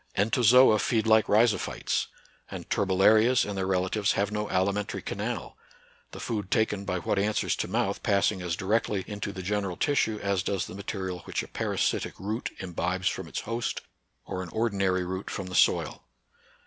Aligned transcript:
Entozoa 0.17 0.79
feed 0.81 1.05
like 1.05 1.29
rhizophytes; 1.29 2.07
and 2.49 2.67
turbellarias 2.71 3.45
and 3.47 3.55
their 3.55 3.67
relatives 3.67 4.13
have 4.13 4.31
no 4.31 4.49
alimentary 4.49 5.03
canal,— 5.03 5.55
the 6.11 6.19
food 6.19 6.49
taken 6.49 6.85
by 6.85 6.97
what 6.97 7.19
answers 7.19 7.55
to 7.57 7.67
mouth 7.67 8.01
passing 8.01 8.41
as 8.41 8.55
directly 8.55 9.03
into 9.05 9.31
the 9.31 9.43
general 9.43 9.77
tissue 9.77 10.17
as 10.23 10.41
does 10.41 10.65
the 10.65 10.73
18 10.73 10.77
NATURAL 10.77 10.77
SCIENCE 10.77 10.93
AND 10.95 10.95
RELIGION. 10.95 11.17
material 11.21 11.25
which 11.27 11.43
a 11.43 11.47
parasitic 11.49 12.19
root 12.19 12.49
imbibes 12.57 13.09
from 13.09 13.27
its 13.27 13.41
host, 13.41 13.81
or 14.25 14.41
an 14.41 14.49
ordinary 14.49 15.05
root 15.05 15.29
from 15.29 15.45
the 15.45 15.53
soil. 15.53 16.03